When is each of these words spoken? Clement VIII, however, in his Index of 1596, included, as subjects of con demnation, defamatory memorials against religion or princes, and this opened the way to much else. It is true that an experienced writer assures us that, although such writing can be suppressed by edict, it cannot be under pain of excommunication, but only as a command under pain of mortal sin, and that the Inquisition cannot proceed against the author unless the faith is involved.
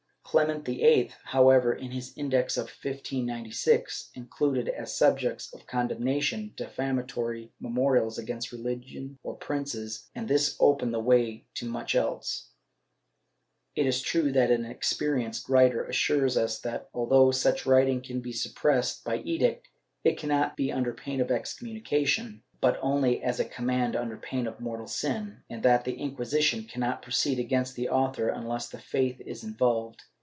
Clement 0.23 0.63
VIII, 0.63 1.11
however, 1.25 1.73
in 1.73 1.91
his 1.91 2.17
Index 2.17 2.55
of 2.55 2.67
1596, 2.69 4.11
included, 4.15 4.69
as 4.69 4.95
subjects 4.95 5.53
of 5.53 5.65
con 5.67 5.89
demnation, 5.89 6.55
defamatory 6.55 7.51
memorials 7.59 8.17
against 8.17 8.53
religion 8.53 9.17
or 9.23 9.35
princes, 9.35 10.09
and 10.15 10.29
this 10.29 10.55
opened 10.61 10.93
the 10.93 11.01
way 11.01 11.43
to 11.55 11.65
much 11.65 11.95
else. 11.95 12.47
It 13.75 13.85
is 13.85 14.01
true 14.01 14.31
that 14.31 14.49
an 14.51 14.63
experienced 14.63 15.49
writer 15.49 15.83
assures 15.83 16.37
us 16.37 16.61
that, 16.61 16.87
although 16.93 17.31
such 17.31 17.65
writing 17.65 17.99
can 18.01 18.21
be 18.21 18.31
suppressed 18.31 19.03
by 19.03 19.17
edict, 19.17 19.67
it 20.05 20.17
cannot 20.17 20.55
be 20.55 20.71
under 20.71 20.93
pain 20.93 21.19
of 21.19 21.29
excommunication, 21.29 22.41
but 22.61 22.79
only 22.81 23.21
as 23.21 23.41
a 23.41 23.43
command 23.43 23.97
under 23.97 24.15
pain 24.15 24.47
of 24.47 24.61
mortal 24.61 24.87
sin, 24.87 25.43
and 25.49 25.61
that 25.63 25.83
the 25.83 25.99
Inquisition 25.99 26.63
cannot 26.63 27.01
proceed 27.01 27.37
against 27.37 27.75
the 27.75 27.89
author 27.89 28.29
unless 28.29 28.69
the 28.69 28.79
faith 28.79 29.19
is 29.25 29.43
involved. 29.43 30.03